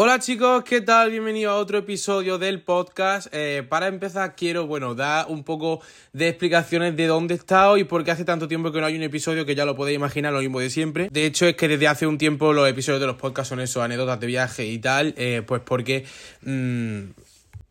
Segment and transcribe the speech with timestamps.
[0.00, 1.10] Hola chicos, ¿qué tal?
[1.10, 3.26] Bienvenido a otro episodio del podcast.
[3.32, 5.80] Eh, para empezar quiero, bueno, dar un poco
[6.12, 8.94] de explicaciones de dónde he estado y por qué hace tanto tiempo que no hay
[8.94, 11.08] un episodio que ya lo podéis imaginar, lo mismo de siempre.
[11.10, 13.82] De hecho es que desde hace un tiempo los episodios de los podcasts son eso,
[13.82, 16.04] anécdotas de viaje y tal, eh, pues porque...
[16.42, 17.00] Mmm,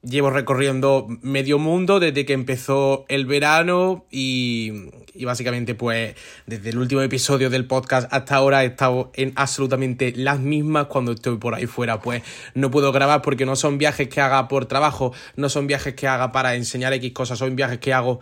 [0.04, 4.71] llevo recorriendo medio mundo desde que empezó el verano y,
[5.14, 6.16] y, básicamente pues
[6.46, 11.14] desde el último episodio del podcast hasta ahora he estado en absolutamente las mismas cuando
[11.14, 12.00] estoy por ahí fuera.
[12.00, 12.23] Pues
[12.54, 16.07] no puedo grabar porque no son viajes que haga por trabajo no son viajes que
[16.07, 18.19] haga para enseñar X cosas son viajes que hago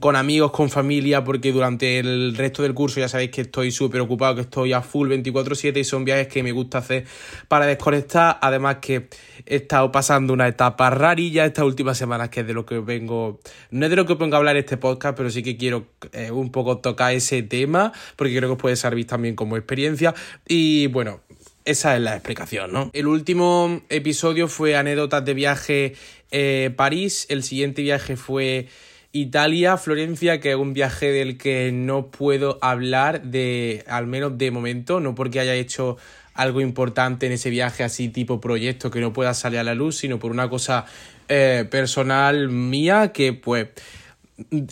[0.00, 4.02] con amigos con familia porque durante el resto del curso ya sabéis que estoy súper
[4.02, 7.06] ocupado que estoy a full 24/7 y son viajes que me gusta hacer
[7.48, 9.08] para desconectar además que
[9.46, 13.40] he estado pasando una etapa rarilla estas últimas semanas, que es de lo que vengo,
[13.70, 16.30] no es de lo que vengo a hablar este podcast, pero sí que quiero eh,
[16.30, 20.14] un poco tocar ese tema, porque creo que os puede servir también como experiencia.
[20.46, 21.20] Y bueno,
[21.64, 22.90] esa es la explicación, ¿no?
[22.92, 25.94] El último episodio fue anécdotas de viaje
[26.30, 28.68] eh, París, el siguiente viaje fue...
[29.12, 34.50] Italia, Florencia, que es un viaje del que no puedo hablar de, al menos de
[34.50, 35.98] momento, no porque haya hecho
[36.32, 39.96] algo importante en ese viaje así tipo proyecto que no pueda salir a la luz,
[39.98, 40.86] sino por una cosa
[41.28, 43.68] eh, personal mía que pues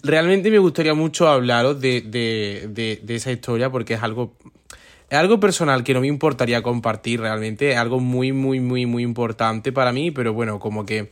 [0.03, 4.37] realmente me gustaría mucho hablaros de, de, de, esa historia porque es algo
[5.11, 9.03] es algo personal que no me importaría compartir realmente, es algo muy, muy, muy, muy
[9.03, 11.11] importante para mí, pero bueno, como que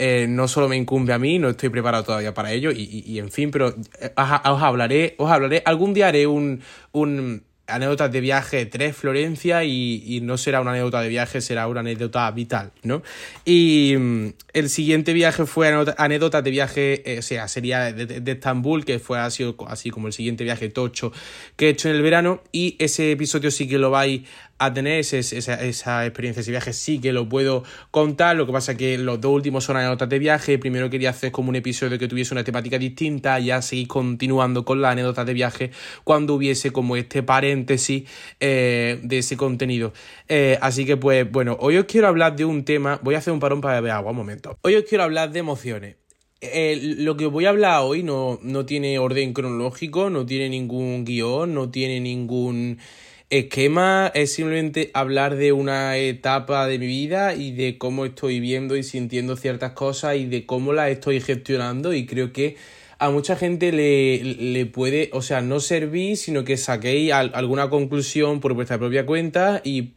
[0.00, 3.12] eh, no solo me incumbe a mí, no estoy preparado todavía para ello y, y,
[3.12, 8.10] y en fin, pero eh, os, hablaré, os hablaré, algún día haré un, un anécdotas
[8.10, 12.30] de viaje 3 Florencia y, y, no será una anécdota de viaje, será una anécdota
[12.30, 13.02] vital, ¿no?
[13.44, 15.68] Y mm, el siguiente viaje fue
[15.98, 20.06] anécdotas de viaje, eh, o sea, sería de, de, Estambul, que fue así, así como
[20.06, 21.12] el siguiente viaje tocho
[21.56, 24.22] que he hecho en el verano y ese episodio sí que lo vais
[24.58, 28.36] a tener ese, esa, esa, experiencia, ese viaje, sí que lo puedo contar.
[28.36, 30.58] Lo que pasa es que los dos últimos son anécdotas de viaje.
[30.58, 34.80] Primero quería hacer como un episodio que tuviese una temática distinta, ya seguir continuando con
[34.80, 35.70] las anécdotas de viaje
[36.04, 38.04] cuando hubiese como este paréntesis
[38.40, 39.92] eh, de ese contenido.
[40.28, 42.98] Eh, así que, pues, bueno, hoy os quiero hablar de un tema.
[43.02, 44.58] Voy a hacer un parón para beber agua, un momento.
[44.62, 45.96] Hoy os quiero hablar de emociones.
[46.40, 51.04] Eh, lo que voy a hablar hoy no, no tiene orden cronológico, no tiene ningún
[51.04, 52.78] guion, no tiene ningún
[53.30, 58.76] esquema es simplemente hablar de una etapa de mi vida y de cómo estoy viendo
[58.76, 62.56] y sintiendo ciertas cosas y de cómo las estoy gestionando y creo que
[62.98, 68.40] a mucha gente le, le puede, o sea, no servir, sino que saquéis alguna conclusión
[68.40, 69.92] por vuestra propia cuenta y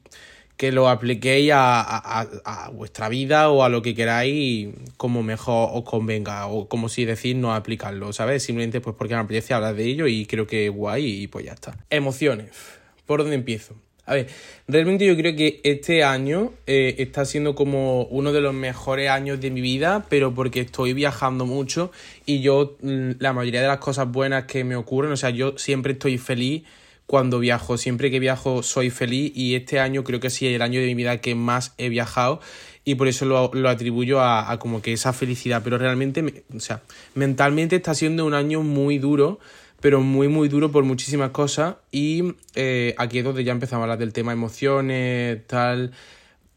[0.55, 5.71] que lo apliquéis a, a, a, vuestra vida o a lo que queráis como mejor
[5.73, 8.43] os convenga o como si decir no aplicarlo, ¿sabes?
[8.43, 11.45] Simplemente pues porque me apetece hablar de ello y creo que es guay y pues
[11.45, 11.75] ya está.
[11.89, 12.80] Emociones.
[13.11, 13.75] ¿Por dónde empiezo?
[14.05, 14.27] A ver,
[14.69, 19.41] realmente yo creo que este año eh, está siendo como uno de los mejores años
[19.41, 21.91] de mi vida, pero porque estoy viajando mucho
[22.25, 25.57] y yo mm, la mayoría de las cosas buenas que me ocurren, o sea, yo
[25.57, 26.63] siempre estoy feliz
[27.05, 30.61] cuando viajo, siempre que viajo soy feliz y este año creo que sí es el
[30.61, 32.39] año de mi vida que más he viajado
[32.85, 36.61] y por eso lo, lo atribuyo a, a, como que esa felicidad, pero realmente, o
[36.61, 36.81] sea,
[37.13, 39.41] mentalmente está siendo un año muy duro
[39.81, 41.75] pero muy, muy duro por muchísimas cosas.
[41.91, 45.91] Y eh, aquí es donde ya empezamos a hablar del tema emociones, tal.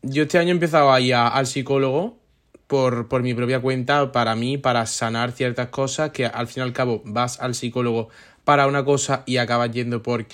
[0.03, 2.19] Yo este año he empezado a ir al psicólogo
[2.67, 6.67] por, por mi propia cuenta, para mí, para sanar ciertas cosas, que al fin y
[6.67, 8.11] al cabo vas al psicólogo
[8.45, 10.27] para una cosa y acabas yendo por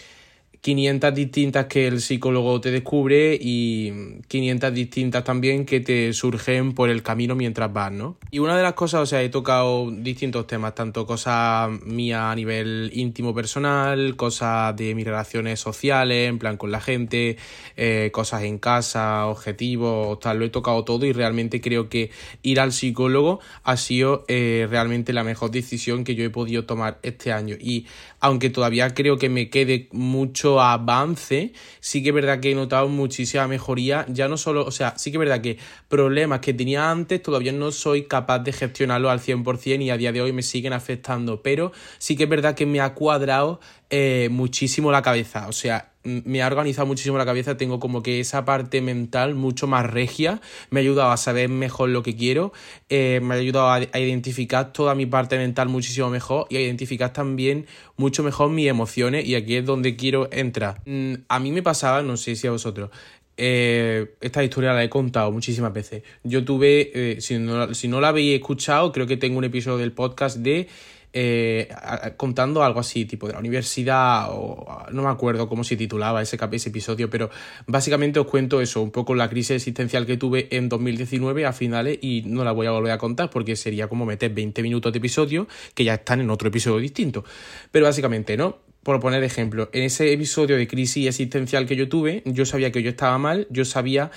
[0.61, 6.91] 500 distintas que el psicólogo te descubre y 500 distintas también que te surgen por
[6.91, 8.17] el camino mientras vas, ¿no?
[8.31, 12.35] Y una de las cosas, o sea, he tocado distintos temas, tanto cosas mías a
[12.35, 17.39] nivel íntimo personal, cosas de mis relaciones sociales, en plan con la gente,
[17.77, 22.11] eh, cosas en casa, objetivos, tal, lo he tocado todo y realmente creo que
[22.43, 26.99] ir al psicólogo ha sido eh, realmente la mejor decisión que yo he podido tomar
[27.03, 27.57] este año.
[27.59, 27.87] Y
[28.21, 32.89] aunque todavía creo que me quede mucho avance, sí que es verdad que he notado
[32.89, 35.59] muchísima mejoría, ya no solo, o sea, sí que es verdad que
[35.89, 40.13] problemas que tenía antes todavía no soy capaz de gestionarlos al 100% y a día
[40.13, 44.29] de hoy me siguen afectando, pero sí que es verdad que me ha cuadrado eh,
[44.31, 48.45] muchísimo la cabeza, o sea, me ha organizado muchísimo la cabeza, tengo como que esa
[48.45, 52.53] parte mental mucho más regia, me ha ayudado a saber mejor lo que quiero,
[52.89, 57.13] eh, me ha ayudado a, identificar toda mi parte mental muchísimo mejor y a identificar
[57.13, 57.67] también
[57.97, 60.81] mucho mejor mis emociones y aquí es donde quiero entrar.
[60.87, 62.91] Mm, a mí me pasaba, no sé si a vosotros,
[63.37, 66.03] eh, esta historia la he contado muchísimas veces.
[66.25, 69.79] Yo tuve, eh, si, no, si no la habéis escuchado, creo que tengo un episodio
[69.79, 70.69] del podcast de
[71.13, 71.69] eh,
[72.17, 76.39] contando algo así, tipo de la universidad, o no me acuerdo cómo se titulaba ese,
[76.53, 77.31] ese episodio, pero
[77.67, 81.99] básicamente os cuento eso, un poco la crisis existencial que tuve en 2019 a finales
[82.01, 84.99] y no la voy a volver a contar porque sería como meter 20 minutos de
[84.99, 87.25] episodio que ya están en otro episodio distinto.
[87.71, 88.59] Pero básicamente, ¿no?
[88.83, 92.83] Por poner ejemplo, en ese episodio de crisis existencial que yo tuve, yo sabía que
[92.83, 94.11] yo estaba mal, yo sabía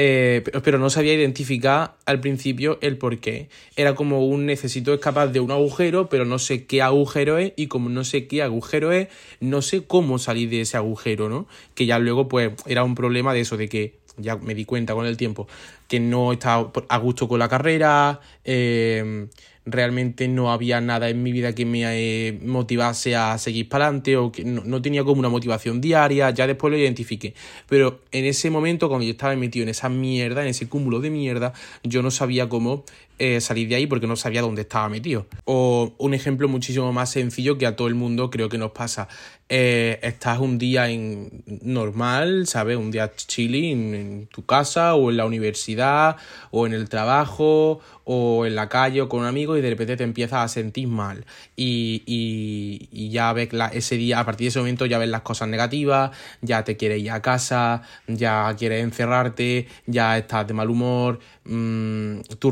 [0.00, 3.48] eh, pero no sabía identificar al principio el por qué.
[3.74, 7.66] Era como un necesito escapar de un agujero, pero no sé qué agujero es, y
[7.66, 9.08] como no sé qué agujero es,
[9.40, 11.48] no sé cómo salir de ese agujero, ¿no?
[11.74, 14.94] Que ya luego, pues, era un problema de eso, de que ya me di cuenta
[14.94, 15.48] con el tiempo,
[15.88, 19.26] que no estaba a gusto con la carrera, eh,
[19.70, 24.16] realmente no había nada en mi vida que me eh, motivase a seguir para adelante
[24.16, 27.34] o que no, tenía como una motivación diaria, ya después lo identifiqué.
[27.68, 31.10] Pero en ese momento, cuando yo estaba metido en esa mierda, en ese cúmulo de
[31.10, 32.84] mierda, yo no sabía cómo
[33.18, 35.26] eh, salir de ahí porque no sabía dónde estaba metido.
[35.44, 39.08] O un ejemplo muchísimo más sencillo que a todo el mundo creo que nos pasa.
[39.50, 42.76] Eh, estás un día en normal, ¿sabes?
[42.76, 46.16] Un día chilling en tu casa o en la universidad
[46.50, 49.96] o en el trabajo o en la calle o con un amigo y de repente
[49.96, 51.24] te empiezas a sentir mal
[51.56, 55.48] y, y, ya ves ese día, a partir de ese momento ya ves las cosas
[55.48, 56.10] negativas,
[56.40, 62.20] ya te quieres ir a casa, ya quieres encerrarte, ya estás de mal humor, mmm,
[62.38, 62.50] tú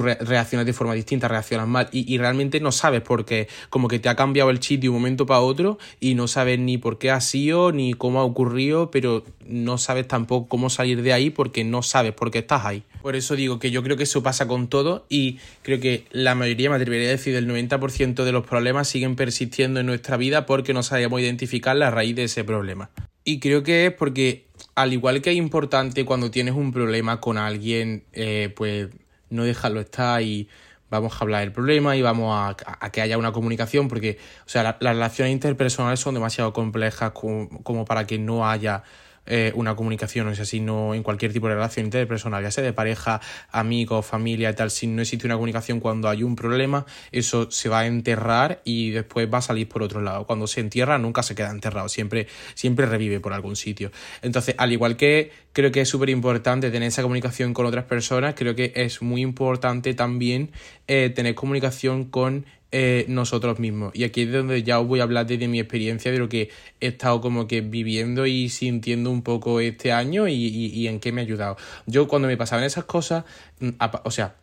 [0.64, 4.16] de forma distinta, reaccionas mal y, realmente no sabes por qué, como que te ha
[4.16, 7.20] cambiado el chip de un momento para otro y no sabes ni por qué ha
[7.20, 11.82] sido ni cómo ha ocurrido, pero no sabes tampoco cómo salir de ahí porque no
[11.82, 12.82] sabes por qué estás ahí.
[13.02, 16.34] Por eso digo que yo creo que eso pasa con todo y creo que la
[16.34, 20.46] mayoría, me atrevería a decir, el 90% de los problemas siguen persistiendo en nuestra vida
[20.46, 22.90] porque no sabemos identificar la raíz de ese problema.
[23.28, 27.38] Y creo que es porque, al igual que es importante cuando tienes un problema con
[27.38, 28.88] alguien, eh, pues
[29.31, 30.49] no dejarlo estar y
[30.90, 34.62] vamos a hablar del problema y vamos a, que haya una comunicación porque, o sea,
[34.62, 38.82] las relaciones interpersonales son demasiado complejas como para que no haya
[39.26, 42.64] eh, una comunicación, o sea, si no en cualquier tipo de relación interpersonal, ya sea
[42.64, 43.20] de pareja,
[43.50, 47.69] amigos, familia y tal, si no existe una comunicación cuando hay un problema, eso se
[47.69, 50.26] va a enterrar y después va a salir por otro lado.
[50.26, 53.90] Cuando se entierra nunca se queda enterrado, siempre, siempre revive por algún sitio.
[54.23, 58.34] Entonces, al igual que creo que es súper importante tener esa comunicación con otras personas,
[58.34, 60.50] creo que es muy importante también
[60.87, 63.94] eh, tener comunicación con eh, nosotros mismos.
[63.94, 66.50] Y aquí es donde ya os voy a hablar de, mi experiencia, de lo que
[66.80, 71.20] he estado como que viviendo y sintiendo un poco este año y, en qué me
[71.20, 71.56] ha ayudado.
[71.86, 73.24] Yo cuando me pasaban esas cosas,
[73.60, 73.70] mm,
[74.04, 74.36] o sea,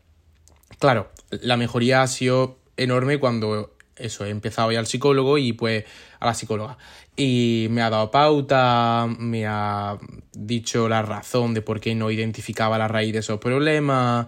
[0.80, 5.86] claro, la mejoría ha sido enorme cuando eso, he empezado ya al psicólogo y pues
[6.20, 6.78] a la psicóloga.
[7.16, 9.98] Y me ha dado pauta, me ha
[10.34, 14.28] dicho la razón de por qué no identificaba la raíz de esos problemas,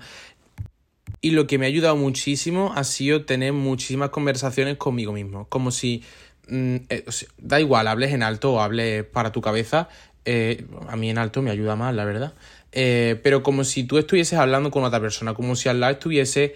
[1.21, 5.47] y lo que me ha ayudado muchísimo ha sido tener muchísimas conversaciones conmigo mismo.
[5.49, 6.03] Como si,
[6.47, 7.05] mm, eh,
[7.37, 9.89] da igual, hables en alto o hables para tu cabeza.
[10.25, 12.33] Eh, a mí en alto me ayuda más, la verdad.
[12.71, 16.55] Eh, pero como si tú estuvieses hablando con otra persona, como si al lado estuviese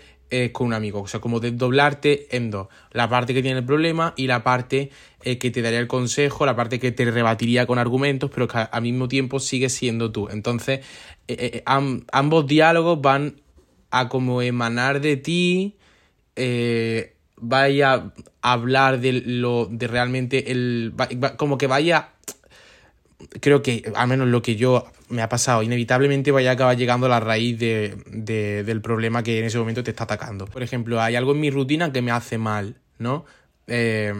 [0.52, 1.02] con un amigo.
[1.02, 2.68] O sea, como desdoblarte en dos.
[2.92, 4.92] La parte que tiene el problema y la parte
[5.24, 8.82] que te daría el consejo, la parte que te rebatiría con argumentos, pero que al
[8.84, 10.30] mismo tiempo sigue siendo tú.
[10.30, 10.82] Entonces,
[11.66, 13.42] ambos diálogos van
[13.92, 15.78] a como emanar de ti,
[16.36, 20.94] eh, vaya a hablar de lo de realmente el
[21.38, 22.10] como que vaya
[23.42, 27.06] creo que al menos lo que yo me ha pasado inevitablemente vaya a acabar llegando
[27.06, 31.02] a la raíz de, del problema que en ese momento te está atacando por ejemplo
[31.02, 33.26] hay algo en mi rutina que me hace mal no
[33.68, 34.14] eh,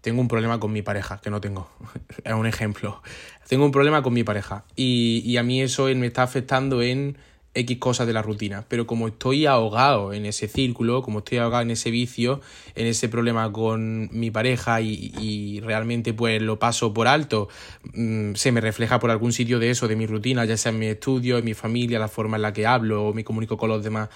[0.00, 1.70] tengo un problema con mi pareja, que no tengo.
[2.24, 3.02] es un ejemplo.
[3.48, 4.64] Tengo un problema con mi pareja.
[4.76, 7.18] Y, y a mí eso me está afectando en
[7.52, 11.62] X cosas de la rutina, pero como estoy ahogado en ese círculo, como estoy ahogado
[11.62, 12.40] en ese vicio,
[12.76, 17.48] en ese problema con mi pareja y, realmente pues lo paso por alto,
[17.92, 20.78] mm, se me refleja por algún sitio de eso, de mi rutina, ya sea en
[20.78, 23.68] mi estudio, en mi familia, la forma en la que hablo o me comunico con
[23.68, 24.10] los demás.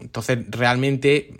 [0.00, 1.32] Entonces realmente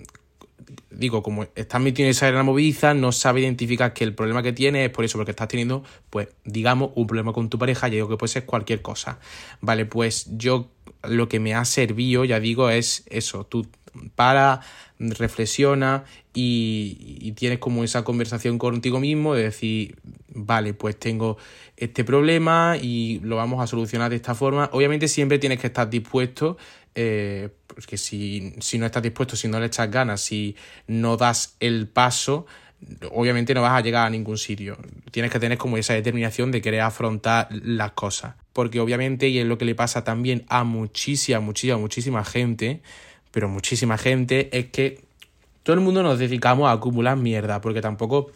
[0.90, 4.87] digo, como estás metido en esa movida, no sabe identificar que el problema que tienes
[4.87, 8.08] es por eso, porque estás teniendo, pues, digamos, un problema con tu pareja, y digo
[8.08, 9.18] que puede ser cualquier cosa.
[9.60, 10.70] Vale, pues yo
[11.02, 13.66] lo que me ha servido, ya digo, es eso, tú
[14.14, 14.60] para,
[14.98, 19.96] reflexiona y, y, tienes como esa conversación contigo mismo de decir,
[20.28, 21.37] vale, pues tengo
[21.76, 24.68] este problema y lo vamos a solucionar de esta forma.
[24.72, 26.58] Obviamente siempre tienes que estar dispuesto,
[26.94, 30.56] eh, porque si, si no estás dispuesto, si no le echas ganas, si
[30.88, 32.44] no das el paso,
[33.12, 34.76] obviamente no vas a llegar a ningún sitio.
[35.12, 38.35] Tienes que tener como esa determinación de querer afrontar las cosas.
[38.52, 42.82] Porque obviamente, y es lo que le pasa también a muchísima, muchísima, muchísima gente,
[43.30, 45.04] pero muchísima gente, es que
[45.62, 48.32] todo el mundo nos dedicamos a acumular mierda, porque tampoco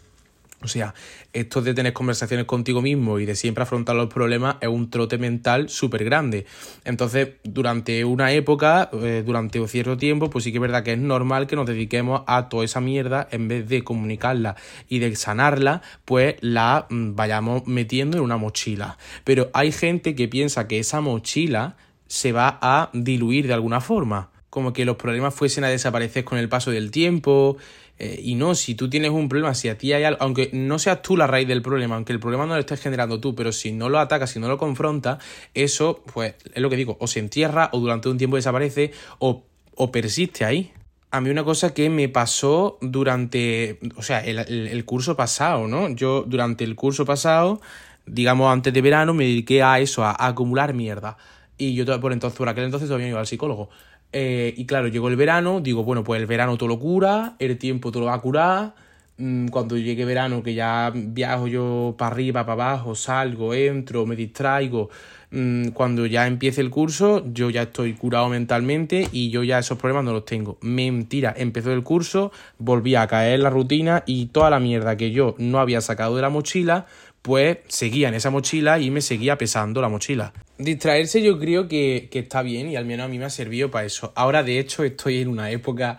[0.62, 0.95] o sea,
[1.33, 5.19] esto de tener conversaciones contigo mismo y de siempre afrontar los problemas es un trote
[5.19, 6.47] mental súper grande.
[6.85, 10.92] Entonces, durante una época, eh, durante un cierto tiempo, pues sí que es verdad que
[10.92, 14.57] es normal que nos dediquemos a toda esa mierda en vez de comunicarla
[14.88, 18.99] y de sanarla, pues la mm, vayamos metiendo en una mochila.
[19.25, 21.76] Pero hay gente que piensa que esa mochila
[22.07, 24.31] se va a diluir de alguna forma.
[24.50, 27.57] Como que los problemas fuesen a desaparecer con el paso del tiempo,
[28.04, 30.80] eh, y no, si tú tienes un problema, si a ti hay algo, aunque no
[30.80, 33.52] seas tú la raíz del problema, aunque el problema no lo estés generando tú, pero
[33.52, 35.23] si no lo atacas, si no lo confrontas,
[35.54, 38.90] eso, pues es lo que digo, o se entierra o durante un tiempo desaparece
[39.21, 39.44] o,
[39.76, 40.73] o persiste ahí.
[41.12, 45.88] A mí una cosa que me pasó durante, o sea, el, curso pasado, ¿no?
[45.90, 47.61] Yo durante el curso pasado,
[48.04, 51.18] digamos antes de verano, me dediqué a eso, a, acumular mierda.
[51.59, 53.68] Y yo por entonces, por aquel entonces todavía no iba al psicólogo.
[54.12, 57.56] Eh, y claro, llegó el verano, digo, bueno, pues el verano todo lo cura, el
[57.59, 58.75] tiempo todo lo va a curar.
[59.18, 64.16] Mm, cuando llegue verano, que ya viajo yo para arriba, para abajo, salgo, entro, me
[64.16, 64.90] distraigo.
[65.30, 69.78] Mm, cuando ya empiece el curso, yo ya estoy curado mentalmente y yo ya esos
[69.78, 70.59] problemas no los tengo.
[70.61, 75.11] Mentira, empezó el curso, volví a caer en la rutina y toda la mierda que
[75.11, 76.87] yo no había sacado de la mochila,
[77.22, 80.32] pues seguía en esa mochila y me seguía pesando la mochila.
[80.58, 83.86] Distraerse yo creo que, está bien y al menos a mí me ha servido para
[83.86, 84.12] eso.
[84.16, 85.98] Ahora de hecho estoy en una época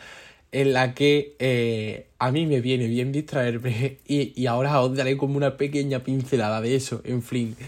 [0.51, 5.17] en la que eh, a mí me viene bien distraerme y, y ahora os daré
[5.17, 7.55] como una pequeña pincelada de eso, en fin.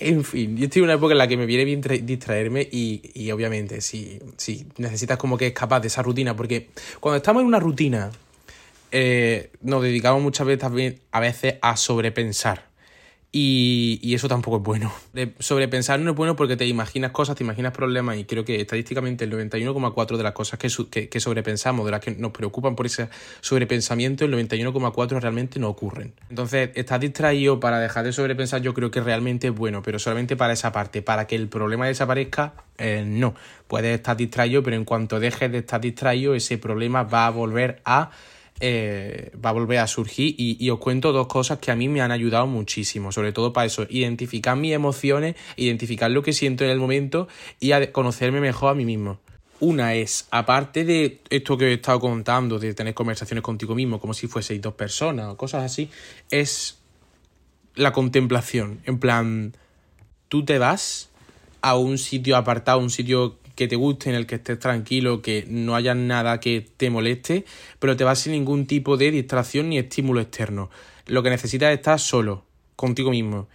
[0.00, 3.10] En fin, yo estoy en una época en la que me viene bien distraerme y,
[3.12, 7.46] y obviamente si, si necesitas como que escapar de esa rutina, porque cuando estamos en
[7.46, 8.10] una rutina
[8.98, 12.64] eh, nos dedicamos muchas veces a veces a sobrepensar.
[13.30, 14.90] Y, eso tampoco es bueno.
[15.38, 19.24] sobrepensar no es bueno porque te imaginas cosas, te imaginas problemas y creo que estadísticamente
[19.24, 23.10] el 91,4 de las cosas que, sobrepensamos, de las que nos preocupan por ese
[23.42, 26.14] sobrepensamiento, el 91,4 realmente no ocurren.
[26.30, 30.36] Entonces, estás distraído para dejar de sobrepensar, yo creo que realmente es bueno, pero solamente
[30.36, 31.02] para esa parte.
[31.02, 33.34] Para que el problema desaparezca, eh, no.
[33.68, 37.82] Puedes estar distraído, pero en cuanto dejes de estar distraído, ese problema va a volver
[37.84, 38.12] a
[38.60, 42.00] eh, va a volver a surgir y, os cuento dos cosas que a mí me
[42.00, 46.70] han ayudado muchísimo, sobre todo para eso, identificar mis emociones, identificar lo que siento en
[46.70, 47.28] el momento
[47.60, 49.18] y conocerme mejor a mí mismo.
[49.60, 54.12] Una es, aparte de esto que he estado contando, de tener conversaciones contigo mismo como
[54.12, 55.90] si fueseis dos personas o cosas así,
[56.30, 56.78] es
[57.74, 58.80] la contemplación.
[58.84, 59.54] En plan,
[60.28, 61.08] tú te vas
[61.62, 65.44] a un sitio apartado, un sitio que te guste, en el que estés tranquilo, que
[65.48, 67.44] no haya nada que te moleste,
[67.80, 70.70] pero te vas sin ningún tipo de distracción ni estímulo externo.
[71.06, 72.44] Lo que necesitas es estar solo,
[72.76, 73.48] contigo mismo.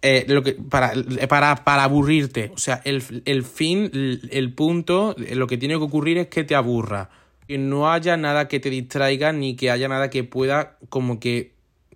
[0.00, 0.92] Eh, lo que, para,
[1.28, 2.50] para, para, aburrirte.
[2.54, 7.10] O sea, el, fin, el, punto, lo que tiene que ocurrir es que te aburra.
[7.46, 11.52] Que no haya nada que te distraiga ni que haya nada que pueda como que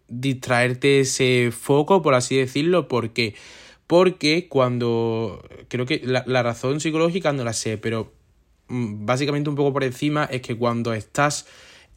[0.09, 3.35] distraerte ese foco, por así decirlo, porque
[3.89, 5.43] porque cuando.
[5.67, 8.13] Creo que la, la razón psicológica no la sé, pero
[8.69, 11.47] mm, básicamente un poco por encima es que cuando estás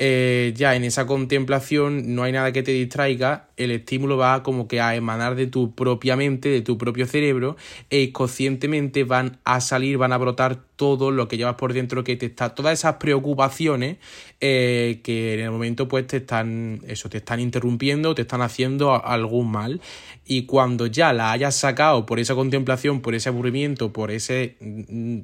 [0.03, 4.67] eh, ya en esa contemplación no hay nada que te distraiga, el estímulo va como
[4.67, 7.55] que a emanar de tu propia mente, de tu propio cerebro,
[7.91, 12.15] e conscientemente van a salir, van a brotar todo lo que llevas por dentro, que
[12.15, 13.97] te está, todas esas preocupaciones
[14.39, 19.05] eh, que en el momento pues te están, eso, te están interrumpiendo, te están haciendo
[19.05, 19.81] algún mal.
[20.25, 25.19] Y cuando ya la hayas sacado por esa contemplación, por ese aburrimiento, por ese mm,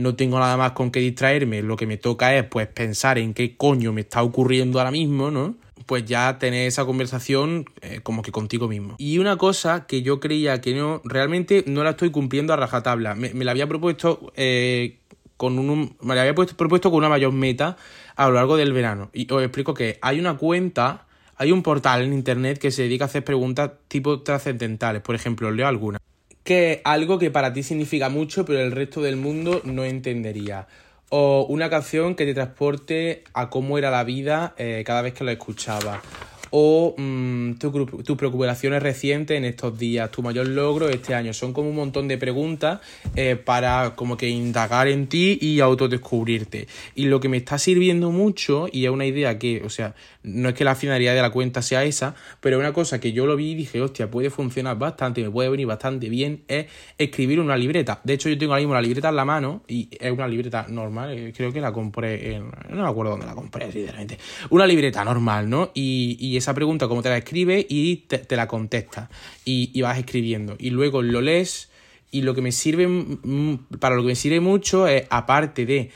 [0.00, 3.34] no tengo nada más con qué distraerme, lo que me toca es pues pensar en
[3.34, 5.56] qué coño me está ocurriendo ahora mismo, ¿no?
[5.86, 8.94] Pues ya tener esa conversación eh, como que contigo mismo.
[8.98, 13.14] Y una cosa que yo creía que no, realmente no la estoy cumpliendo a rajatabla.
[13.14, 14.98] Me, me la había propuesto eh,
[15.36, 17.76] con un, me la había propuesto con una mayor meta
[18.14, 19.10] a lo largo del verano.
[19.12, 23.04] Y os explico que hay una cuenta, hay un portal en internet que se dedica
[23.04, 25.02] a hacer preguntas tipo trascendentales.
[25.02, 25.98] Por ejemplo, leo alguna
[26.44, 30.66] que algo que para ti significa mucho, pero el resto del mundo no entendería.
[31.08, 35.24] O una canción que te transporte a cómo era la vida eh, cada vez que
[35.24, 36.00] la escuchaba
[36.50, 41.32] o mm, tus preocupaciones recientes en estos días, tu mayor logro este año.
[41.32, 42.80] Son como un montón de preguntas
[43.16, 46.66] eh, para como que indagar en ti y autodescubrirte.
[46.94, 50.48] Y lo que me está sirviendo mucho, y es una idea que, o sea, no
[50.48, 53.36] es que la finalidad de la cuenta sea esa, pero una cosa que yo lo
[53.36, 56.66] vi y dije, hostia, puede funcionar bastante, me puede venir bastante bien, es
[56.98, 58.00] escribir una libreta.
[58.04, 60.66] De hecho, yo tengo ahora mismo la libreta en la mano y es una libreta
[60.68, 62.50] normal, eh, creo que la compré en...
[62.68, 64.18] no me acuerdo dónde la compré, sinceramente.
[64.50, 65.70] Una libreta normal, ¿no?
[65.74, 69.08] Y, y esa pregunta, como te la escribe y te, la contesta.
[69.44, 70.56] Y, vas escribiendo.
[70.58, 71.70] Y luego lo lees.
[72.10, 72.88] Y lo que me sirve,
[73.78, 75.90] para lo que me sirve mucho es, aparte de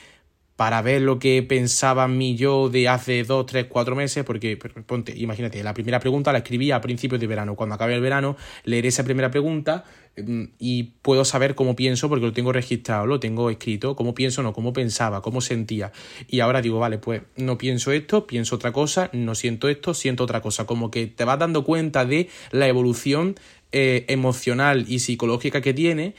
[0.56, 4.56] para ver lo que pensaba mi yo de hace dos, tres, cuatro meses, porque
[4.86, 7.56] ponte, imagínate, la primera pregunta la escribí a principios de verano.
[7.56, 9.84] Cuando acabe el verano, leeré esa primera pregunta
[10.16, 14.44] mm, y puedo saber cómo pienso, porque lo tengo registrado, lo tengo escrito, cómo pienso,
[14.44, 15.90] no, cómo pensaba, cómo sentía.
[16.28, 20.22] Y ahora digo, vale, pues no pienso esto, pienso otra cosa, no siento esto, siento
[20.22, 20.66] otra cosa.
[20.66, 23.34] Como que te vas dando cuenta de la evolución
[23.72, 26.14] eh, emocional y psicológica que tiene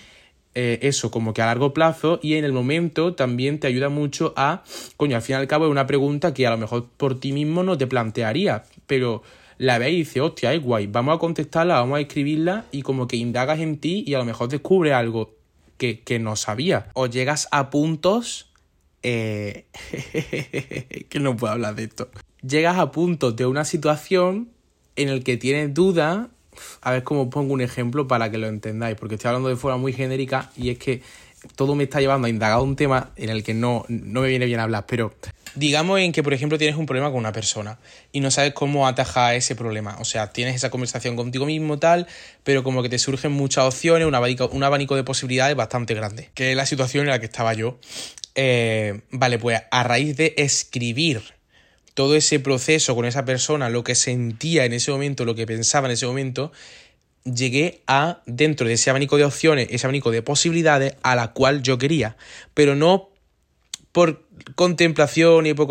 [0.58, 4.34] eh, eso como que a largo plazo y en el momento también te ayuda mucho
[4.38, 4.64] a,
[4.96, 7.34] coño, al fin y al cabo es una pregunta que a lo mejor por ti
[7.34, 9.22] mismo no te plantearía, pero
[9.58, 13.06] la ves y dices, hostia, es guay, vamos a contestarla, vamos a escribirla y como
[13.06, 15.36] que indagas en ti y a lo mejor descubre algo
[15.78, 16.88] que, no sabía.
[16.94, 18.50] O llegas a puntos...
[19.04, 19.66] Eh...
[21.10, 22.10] que no puedo hablar de esto.
[22.42, 24.50] Llegas a puntos de una situación
[24.96, 26.28] en el que tienes dudas
[26.82, 29.78] a ver cómo pongo un ejemplo para que lo entendáis, porque estoy hablando de forma
[29.78, 31.02] muy genérica y es que
[31.56, 34.46] todo me está llevando a indagar un tema en el que no, no me viene
[34.46, 35.14] bien hablar, pero
[35.56, 37.80] digamos en que, por ejemplo, tienes un problema con una persona
[38.12, 39.98] y no sabes cómo atajar ese problema.
[40.00, 42.08] O sea, tienes esa conversación contigo mismo, tal,
[42.44, 46.30] pero como que te surgen muchas opciones, un abanico, un abanico de posibilidades bastante grande,
[46.34, 47.80] que es la situación en la que estaba yo.
[48.36, 51.24] Eh, vale, pues a raíz de escribir
[51.96, 55.88] todo ese proceso con esa persona, lo que sentía en ese momento, lo que pensaba
[55.88, 56.52] en ese momento,
[57.24, 61.64] llegué a, dentro de ese abanico de opciones, ese abanico de posibilidades a la cual
[61.64, 62.18] yo quería,
[62.54, 63.10] pero no
[63.94, 64.26] por
[64.56, 65.68] contemplación y por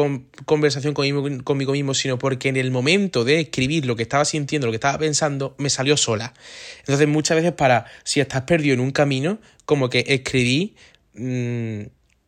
[0.47, 4.73] conversación conmigo, mismo, sino porque en el momento de escribir lo que estaba sintiendo, lo
[4.73, 6.33] que estaba pensando, me salió sola.
[6.79, 10.75] Entonces muchas veces para, si estás perdido en un camino, como que escribí
[11.13, 11.83] mm,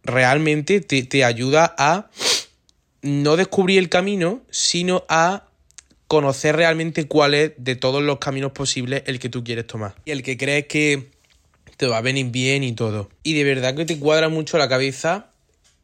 [0.04, 2.10] realmente te, te ayuda a
[3.06, 5.46] no descubrir el camino, sino a
[6.08, 9.94] conocer realmente cuál es de todos los caminos posibles el que tú quieres tomar.
[10.04, 11.08] Y el que crees que
[11.76, 13.08] te va a venir bien y todo.
[13.22, 15.30] Y de verdad que te cuadra mucho la cabeza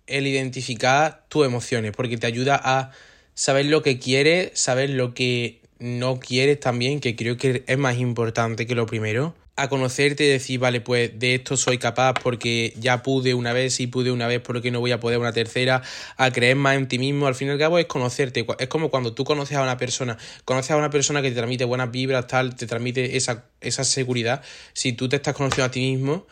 [0.07, 2.91] el identificar tus emociones, porque te ayuda a
[3.35, 7.99] saber lo que quieres, saber lo que no quieres también, que creo que es más
[7.99, 12.75] importante que lo primero a conocerte y decir, vale, pues de esto soy capaz porque
[12.76, 15.83] ya pude una vez y pude una vez porque no voy a poder una tercera,
[16.16, 18.91] a creer más en ti mismo, al fin y al cabo es conocerte, es como
[18.91, 22.26] cuando tú conoces a una persona, conoces a una persona que te transmite buenas vibras,
[22.26, 26.26] tal, te transmite esa, esa seguridad, si tú te estás conociendo a ti mismo,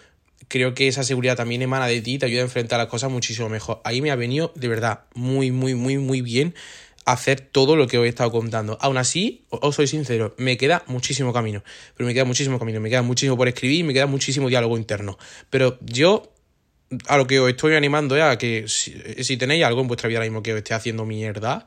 [0.48, 3.48] creo que esa seguridad también emana de ti, te ayuda a enfrentar las cosas muchísimo
[3.48, 3.80] mejor.
[3.84, 6.54] Ahí me ha venido de verdad muy, muy, muy, muy bien
[7.04, 8.78] hacer todo lo que os he estado contando.
[8.80, 11.62] Aún así, os soy sincero, me queda muchísimo camino.
[11.96, 15.18] Pero me queda muchísimo camino, me queda muchísimo por escribir, me queda muchísimo diálogo interno.
[15.48, 16.32] Pero yo
[17.06, 20.18] a lo que os estoy animando es a que si, tenéis algo en vuestra vida
[20.18, 21.64] ahora mismo que os esté haciendo mierda,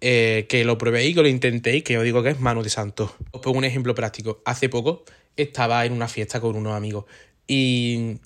[0.00, 3.14] eh, que lo probéis, que lo intentéis, que os digo que es mano de santo.
[3.30, 4.42] Os pongo un ejemplo práctico.
[4.44, 5.04] Hace poco
[5.36, 7.04] estaba en una fiesta con unos amigos
[7.46, 8.18] y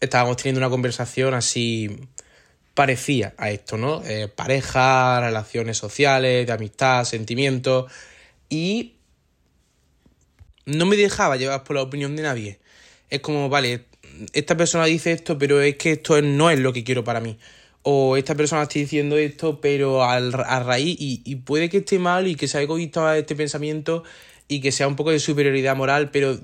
[0.00, 1.96] estábamos teniendo una conversación así
[2.74, 4.02] parecía a esto, ¿no?
[4.04, 7.90] Eh, pareja, relaciones sociales, de amistad, sentimientos.
[8.48, 8.94] Y
[10.66, 12.60] no me dejaba llevar por la opinión de nadie.
[13.08, 13.86] Es como, vale,
[14.32, 17.38] esta persona dice esto, pero es que esto no es lo que quiero para mí.
[17.82, 21.98] O esta persona está diciendo esto, pero al, a raíz, y, y, puede que esté
[21.98, 24.04] mal y que sea egoísta este pensamiento
[24.48, 26.38] y que sea un poco de superioridad moral, pero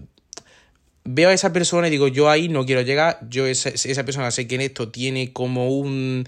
[1.06, 4.30] veo a esa persona y digo, yo ahí no quiero llegar, yo esa, esa persona
[4.30, 6.26] sé que en esto tiene como un...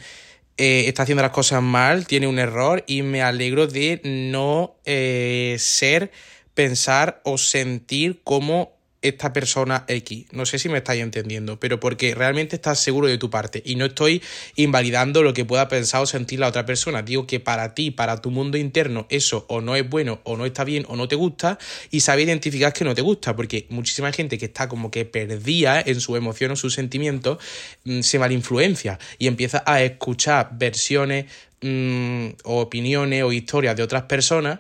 [0.57, 5.55] Eh, está haciendo las cosas mal, tiene un error y me alegro de no eh,
[5.61, 6.11] ser,
[6.55, 10.27] pensar o sentir como esta persona X.
[10.33, 13.77] No sé si me estáis entendiendo, pero porque realmente estás seguro de tu parte y
[13.77, 14.23] no estoy
[14.57, 17.03] invalidando lo que pueda pensar o sentir la otra persona.
[17.03, 20.47] Digo que para ti, para tu mundo interno, eso o no es bueno, o no
[20.47, 21.59] está bien, o no te gusta,
[21.91, 25.81] y sabe identificar que no te gusta, porque muchísima gente que está como que perdida
[25.81, 27.39] en su emoción o sus sentimientos
[27.85, 31.27] mm, se malinfluencia y empieza a escuchar versiones
[31.61, 34.59] mm, o opiniones o historias de otras personas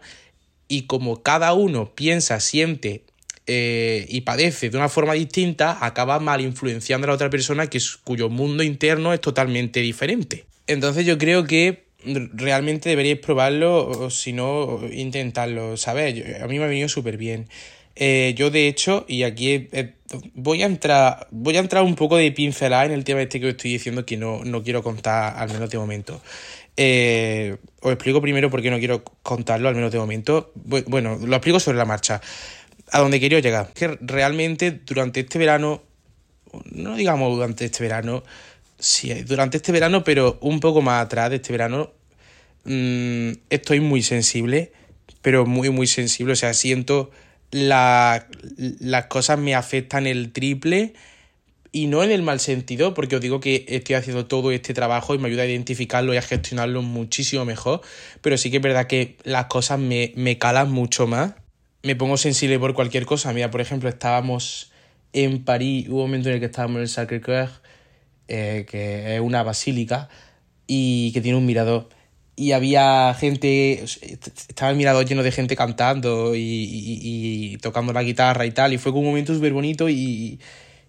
[0.68, 3.02] y como cada uno piensa, siente
[3.50, 7.80] eh, y padece de una forma distinta, acaba mal influenciando a la otra persona que
[8.04, 10.44] cuyo mundo interno es totalmente diferente.
[10.66, 15.74] Entonces yo creo que realmente deberíais probarlo, o si no, intentarlo.
[15.86, 17.48] A mí me ha venido súper bien.
[17.96, 19.68] Eh, yo de hecho, y aquí
[20.34, 21.26] voy a entrar.
[21.30, 24.04] Voy a entrar un poco de pincelada en el tema este que os estoy diciendo
[24.04, 26.20] que no, no quiero contar al menos de momento.
[26.76, 30.52] Eh, os explico primero por qué no quiero contarlo al menos de momento.
[30.54, 32.20] Bueno, lo explico sobre la marcha
[32.92, 33.72] a donde quería llegar.
[33.74, 35.82] Que realmente durante este verano,
[36.70, 38.22] no digamos durante este verano,
[38.78, 41.92] sí, durante este verano, pero un poco más atrás de este verano,
[42.64, 44.72] mmm, estoy muy sensible,
[45.22, 46.32] pero muy, muy sensible.
[46.32, 47.10] O sea, siento
[47.50, 48.26] la,
[48.80, 50.94] las cosas me afectan el triple
[51.70, 55.14] Y no en el mal sentido, porque os digo que estoy haciendo todo este trabajo
[55.14, 57.82] y me ayuda a identificarlo y a gestionarlo muchísimo mejor,
[58.22, 61.34] pero sí que es verdad que las cosas me, me calan mucho más.
[61.82, 63.32] Me pongo sensible por cualquier cosa.
[63.32, 64.72] Mira, por ejemplo, estábamos
[65.12, 67.50] en París, hubo un momento en el que estábamos en el Sacré-Cœur,
[68.28, 70.08] eh, que es una basílica,
[70.66, 71.88] y que tiene un mirador
[72.38, 78.52] y había gente, estaba el mirador lleno de gente cantando y, tocando la guitarra y
[78.52, 80.38] tal, y fue un momento súper bonito y,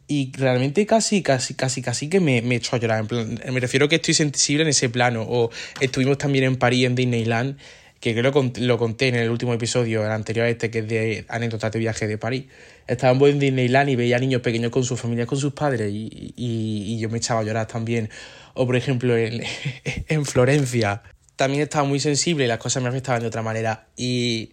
[0.08, 3.08] y realmente casi, casi, casi, casi que me, me echó a llorar.
[3.12, 5.26] me refiero que estoy sensible en ese plano.
[5.28, 5.50] O
[5.80, 7.58] estuvimos también en París, en Disneyland,
[8.00, 10.88] que creo que lo conté en el último episodio, el anterior a este, que es
[10.88, 12.46] de anécdotas de viaje de París.
[12.88, 17.00] Estábamos en Disneyland y veía niños pequeños con sus familias, con sus padres, y, y,
[17.00, 18.10] yo me echaba a llorar también.
[18.54, 19.44] O por ejemplo en,
[20.08, 21.04] en Florencia
[21.36, 23.88] también estaba muy sensible y las cosas me afectaban de otra manera.
[23.98, 24.52] Y.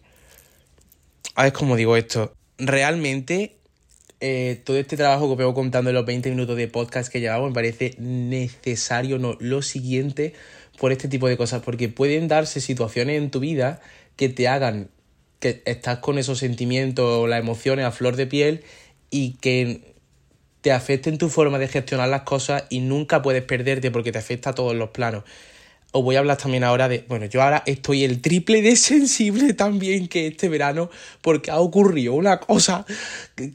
[1.35, 2.35] A ver cómo digo esto.
[2.59, 3.57] Realmente,
[4.21, 7.51] eh, todo este trabajo que vengo contando en los 20 minutos de podcast que llevamos
[7.51, 10.33] me parece necesario, no, lo siguiente
[10.79, 13.81] por este tipo de cosas, porque pueden darse situaciones en tu vida
[14.17, 14.91] que te hagan
[15.39, 18.65] que estás con esos sentimientos o las emociones a flor de piel
[19.11, 19.95] y que
[20.67, 24.51] te afecten tu forma de gestionar las cosas y nunca puedes perderte porque te afecta
[24.51, 25.25] a todos los planos.
[25.93, 29.55] Os voy a hablar también ahora de, bueno, yo ahora estoy el triple de sensible
[29.55, 30.91] también que este verano
[31.23, 32.85] porque ha ocurrido una cosa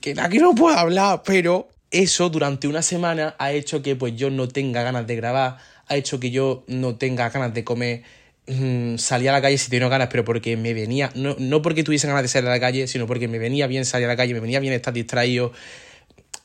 [0.02, 4.30] que, aquí no puedo hablar, pero eso durante una semana ha hecho que pues yo
[4.30, 5.58] no tenga ganas de grabar,
[5.92, 8.04] ha hecho que yo no tenga ganas de comer,
[8.48, 11.84] mm, salí a la calle si tenía ganas, pero porque me venía, no, no porque
[11.84, 14.16] tuviese ganas de salir a la calle, sino porque me venía bien salir a la
[14.16, 15.52] calle, me venía bien estar distraído.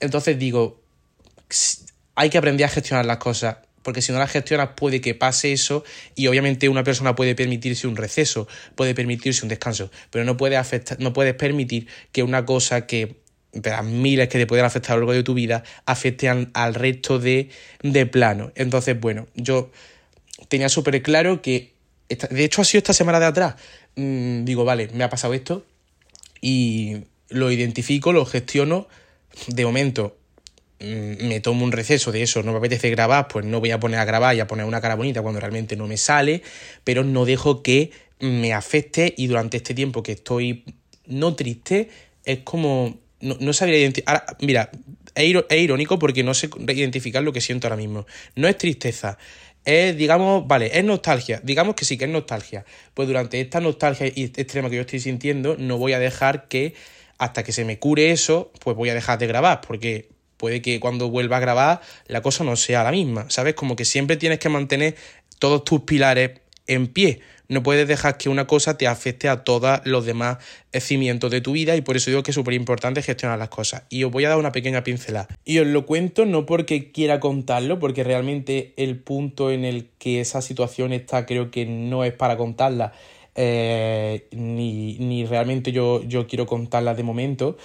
[0.00, 0.82] Entonces digo,
[2.16, 5.52] hay que aprender a gestionar las cosas porque si no las gestionas puede que pase
[5.52, 5.84] eso
[6.16, 10.58] y obviamente una persona puede permitirse un receso, puede permitirse un descanso, pero no puedes,
[10.58, 13.20] afectar, no puedes permitir que una cosa que
[13.62, 17.18] las miles que te pueden afectar a lo largo de tu vida afecten al, resto
[17.18, 17.48] de,
[17.82, 18.52] de planos.
[18.54, 19.70] Entonces, bueno, yo
[20.48, 21.72] tenía súper claro que,
[22.08, 23.56] de hecho ha sido esta semana de atrás,
[23.96, 25.64] mm, digo, vale, me ha pasado esto
[26.40, 28.88] y lo identifico, lo gestiono,
[29.48, 30.16] de momento
[30.78, 33.80] Mm, me tomo un receso de eso, no me apetece grabar, pues no voy a
[33.80, 36.42] poner a grabar y a poner una cara bonita cuando realmente no me sale,
[36.84, 40.64] pero no dejo que me afecte y durante este tiempo que estoy
[41.06, 41.88] no triste,
[42.24, 44.24] es como no, no sabría identificar.
[44.40, 44.70] Mira,
[45.14, 48.06] es, irónico porque no sé identificar lo que siento ahora mismo.
[48.34, 49.18] No es tristeza,
[49.64, 51.40] es, digamos, vale, es nostalgia.
[51.42, 52.64] Digamos que sí que es nostalgia.
[52.94, 56.74] Pues durante esta nostalgia extrema que yo estoy sintiendo, no voy a dejar que,
[57.18, 60.78] hasta que se me cure eso, pues voy a dejar de grabar, porque puede que
[60.80, 63.54] cuando vuelva a grabar la cosa no sea la misma, ¿sabes?
[63.54, 64.94] Como que siempre tienes que mantener
[65.38, 67.20] todos tus pilares en pie.
[67.48, 70.38] No puedes dejar que una cosa te afecte a todos los demás
[70.80, 73.84] cimientos de tu vida y por eso digo que es súper importante gestionar las cosas.
[73.88, 75.28] Y os voy a dar una pequeña pincelada.
[75.44, 80.20] Y os lo cuento no porque quiera contarlo, porque realmente el punto en el que
[80.20, 82.92] esa situación está creo que no es para contarla,
[83.36, 87.56] eh, ni, ni, realmente yo, yo quiero contarla de momento.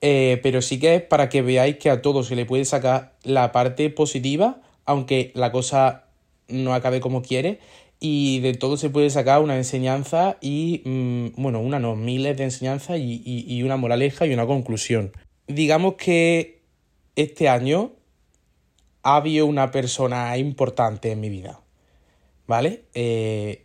[0.00, 3.14] Eh, pero sí que es para que veáis que a todo se le puede sacar
[3.24, 6.04] la parte positiva, aunque la cosa
[6.48, 7.58] no acabe como quiere,
[8.00, 12.44] y de todo se puede sacar una enseñanza y, mm, bueno, una no, miles de
[12.44, 15.12] enseñanzas y, y, una moraleja y una conclusión.
[15.46, 16.62] Digamos que
[17.16, 17.92] este año
[19.02, 21.60] ha habido una persona importante en mi vida,
[22.46, 22.84] ¿vale?
[22.94, 23.64] Eh,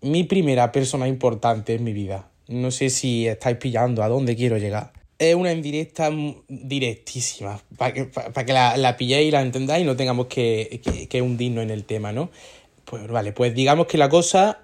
[0.00, 2.30] mi primera persona importante en mi vida.
[2.48, 6.10] No sé si estáis pillando a dónde quiero llegar es una indirecta
[6.48, 11.22] directísima, para que, que la, la, pilléis y la entendáis y no tengamos que, que,
[11.22, 12.30] hundirnos en el tema, ¿no?
[12.84, 14.60] Pues vale, pues digamos que la cosa,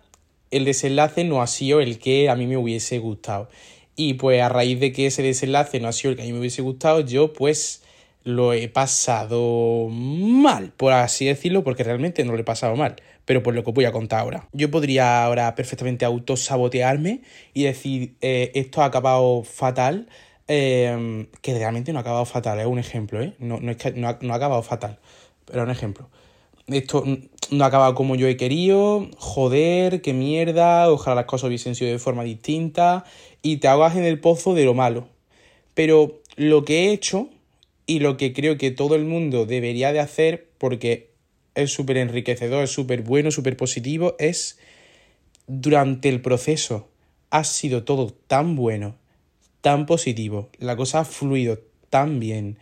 [0.51, 3.49] el desenlace no ha sido el que a mí me hubiese gustado.
[3.97, 6.33] Y pues a raíz de que ese desenlace no ha sido el que a mí
[6.33, 7.83] me hubiese gustado, yo pues
[8.23, 13.43] lo he pasado mal, por así decirlo, porque realmente no lo he pasado mal, pero
[13.43, 14.49] por lo que voy a contar ahora.
[14.53, 17.23] Yo podría ahora perfectamente autosabotearme
[17.55, 20.09] y decir, eh, esto ha acabado fatal,
[20.53, 23.37] Em, que realmente no ha acabado fatal, es un ejemplo, ¿eh?
[23.39, 24.99] No, es que no ha, acabado fatal,
[25.45, 26.11] pero un ejemplo.
[26.71, 27.05] Esto
[27.51, 31.91] no ha acabado como yo he querido, joder, qué mierda, ojalá las cosas hubiesen sido
[31.91, 33.05] de forma distinta,
[33.43, 35.09] y te hagas en el pozo de lo malo.
[35.75, 37.29] Pero lo que he hecho
[37.87, 41.11] y lo que creo que todo el mundo debería de hacer, porque
[41.55, 44.59] es súper enriquecedor, es súper bueno, súper positivo, es
[45.47, 46.89] durante el proceso
[47.31, 48.97] ha sido todo tan bueno
[49.61, 52.59] tan positivo, la cosa ha fluido tan bien,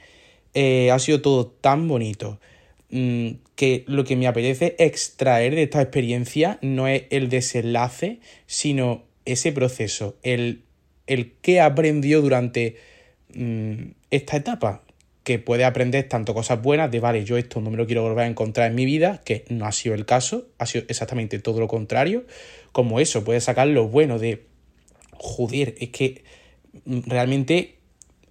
[0.54, 2.40] eh, ha sido todo tan bonito,
[2.90, 9.04] mm, que lo que me apetece extraer de esta experiencia no es el desenlace, sino
[9.24, 10.62] ese proceso, el,
[11.06, 12.76] el que aprendió durante
[13.34, 14.82] mm, esta etapa,
[15.28, 18.24] que puede aprender tanto cosas buenas de, vale, yo esto no me lo quiero volver
[18.24, 21.60] a encontrar en mi vida, que no ha sido el caso, ha sido exactamente todo
[21.60, 22.24] lo contrario,
[22.72, 24.46] como eso, puede sacar lo bueno de,
[25.12, 26.24] joder, es que
[26.86, 27.76] realmente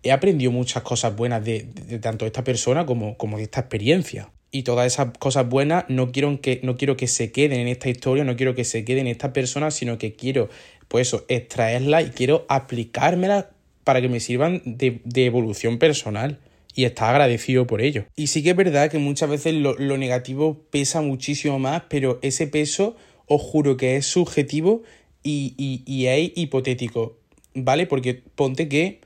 [0.01, 1.67] he aprendido muchas cosas buenas de,
[2.01, 4.31] tanto de esta persona como, como de esta experiencia.
[4.51, 7.89] Y todas esas cosas buenas no quiero, que, no quiero que se queden en esta
[7.89, 10.49] historia, no quiero que se queden en esta persona, sino que quiero,
[10.87, 13.45] pues eso, extraerlas y quiero aplicármelas
[13.83, 16.39] para que me sirvan de, de evolución personal
[16.77, 18.05] y está agradecido por ello.
[18.15, 22.45] Y sí que es verdad que muchas veces lo, negativo pesa muchísimo más, pero ese
[22.45, 24.83] peso os juro que es subjetivo
[25.23, 27.17] y, y, es hipotético,
[27.55, 27.87] ¿vale?
[27.87, 29.01] Porque ponte que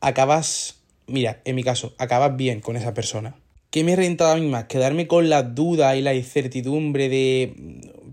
[0.00, 0.78] acabas,
[1.08, 3.34] mira, en mi caso, acabas bien con esa persona.
[3.76, 4.64] ¿Qué me mí más?
[4.64, 7.52] Quedarme con la duda y la incertidumbre de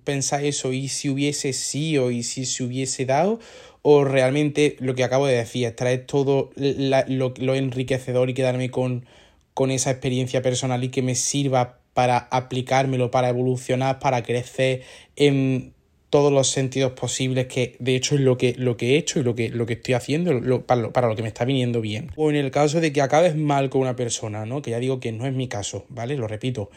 [0.03, 3.39] pensar eso y si hubiese sido y si se hubiese dado
[3.81, 9.05] o realmente lo que acabo de decir, extraer todo lo, enriquecedor y quedarme con,
[9.53, 14.81] con esa experiencia personal y que me sirva para aplicármelo, para evolucionar, para crecer
[15.15, 15.73] en
[16.13, 19.23] todos los sentidos posibles, que de hecho es lo que, lo que he hecho y
[19.23, 20.29] lo que, lo que estoy haciendo
[20.63, 22.11] para, lo, para, lo, que me está viniendo bien.
[22.15, 24.61] O en el caso de que acabes mal con una persona, ¿no?
[24.61, 26.15] Que ya digo que no es mi caso, ¿vale?
[26.15, 26.69] Lo repito,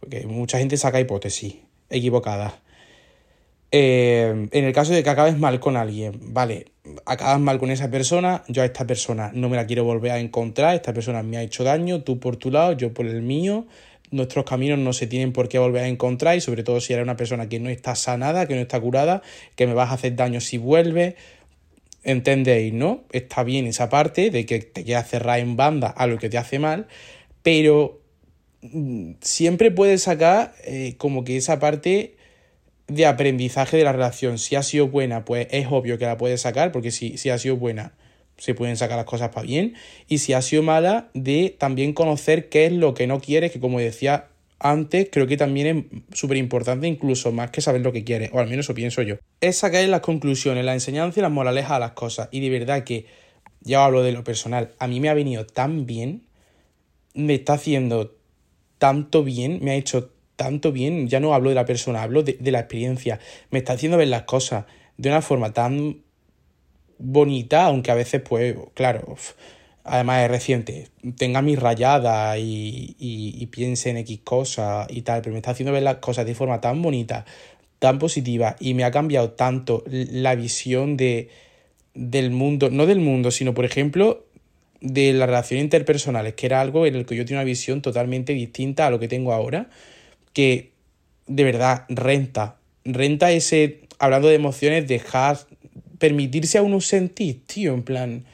[0.00, 2.54] porque mucha gente saca hipótesis equivocadas.
[3.70, 6.72] Eh, en el caso de que acabes mal con alguien, vale,
[7.06, 10.18] acabas mal con esa persona, yo a esta persona no me la quiero volver a
[10.18, 13.68] encontrar, esta persona me ha hecho daño, tú por tu lado, yo por el mío,
[14.10, 17.04] nuestros caminos no se tienen por qué volver a encontrar y sobre todo si eres
[17.04, 19.22] una persona que no está sanada, que no está curada,
[19.56, 21.14] que me vas a hacer daño si vuelves.
[22.02, 23.04] ¿Entendéis, no?
[23.12, 26.38] Está bien esa parte de que te quieras cerrar en banda a lo que te
[26.38, 26.86] hace mal,
[27.42, 28.00] pero
[28.62, 32.16] mm, siempre puedes sacar eh, como que esa parte
[32.88, 34.38] de aprendizaje de la relación.
[34.38, 37.38] Si ha sido buena, pues es obvio que la puedes sacar, porque si, si ha
[37.38, 37.92] sido buena,
[38.40, 39.74] se pueden sacar las cosas para bien.
[40.08, 43.60] Y si ha sido mala, de también conocer qué es lo que no quieres, que
[43.60, 44.26] como decía
[44.58, 48.40] antes, creo que también es súper importante, incluso más que saber lo que quieres, o
[48.40, 49.16] al menos eso pienso yo.
[49.40, 52.28] Es sacar las conclusiones, la enseñanza y las moralejas a las cosas.
[52.30, 53.06] Y de verdad que,
[53.62, 56.24] ya hablo de lo personal, a mí me ha venido tan bien,
[57.14, 58.16] me está haciendo
[58.78, 62.38] tanto bien, me ha hecho tanto bien, ya no hablo de la persona, hablo de,
[62.50, 64.64] la experiencia, me está haciendo ver las cosas
[64.96, 66.02] de una forma tan
[67.00, 69.16] bonita, aunque a veces, pues, claro,
[69.84, 75.32] además es reciente, tenga mis rayadas y, y, piense en X cosas y tal, pero
[75.32, 77.24] me está haciendo ver las cosas de forma tan bonita,
[77.78, 81.30] tan positiva y me ha cambiado tanto la visión de,
[81.94, 84.26] del mundo, no del mundo, sino, por ejemplo,
[84.80, 88.32] de las relaciones interpersonales, que era algo en el que yo tenía una visión totalmente
[88.34, 89.68] distinta a lo que tengo ahora
[90.32, 90.72] que
[91.26, 92.56] de verdad renta.
[92.84, 95.38] Renta ese, hablando de emociones, dejar,
[96.00, 98.24] permitirse a uno sentir, tío, en plan,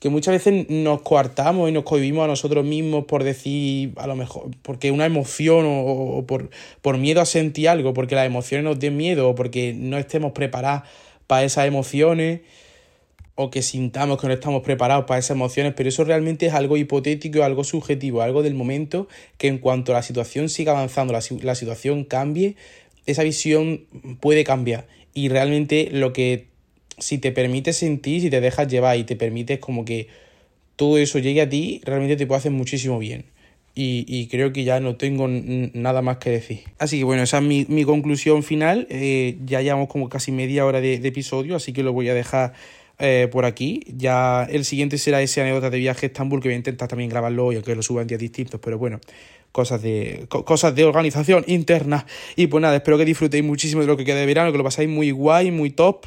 [0.00, 4.16] que muchas veces nos coartamos y nos cohibimos a nosotros mismos por decir, a lo
[4.16, 6.50] mejor, porque una emoción o, por,
[6.82, 10.32] por miedo a sentir algo, porque las emociones nos den miedo o porque no estemos
[10.32, 10.82] preparados
[11.26, 12.40] para esas emociones
[13.36, 16.76] o que sintamos que no estamos preparados para esas emociones, pero eso realmente es algo
[16.76, 21.54] hipotético, algo subjetivo, algo del momento que en cuanto la situación siga avanzando, la, la
[21.54, 22.56] situación cambie,
[23.06, 23.86] esa visión
[24.20, 24.86] puede cambiar.
[25.14, 26.48] Y realmente lo que,
[26.98, 30.08] si te permites sentir, si te dejas llevar y te permites como que
[30.76, 33.26] todo eso llegue a ti, realmente te puede hacer muchísimo bien.
[33.76, 36.60] Y, creo que ya no tengo nada más que decir.
[36.78, 38.86] Así que bueno, esa es mi, conclusión final.
[38.88, 42.14] Eh, ya llevamos como casi media hora de, de episodio, así que lo voy a
[42.14, 42.52] dejar
[42.98, 43.82] eh, por aquí.
[43.88, 47.10] Ya el siguiente será ese anécdota de viaje a Estambul, que voy a intentar también
[47.10, 49.00] grabarlo hoy, aunque lo suba en días distintos, pero bueno,
[49.50, 52.06] cosas de, cosas de organización interna.
[52.36, 54.64] Y pues nada, espero que disfrutéis muchísimo de lo que queda de verano, que lo
[54.64, 56.06] pasáis muy guay, muy top.